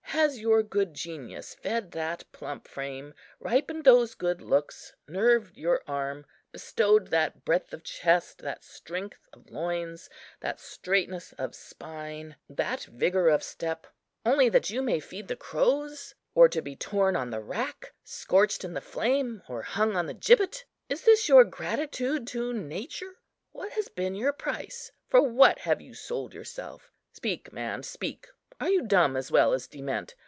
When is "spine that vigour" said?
11.55-13.29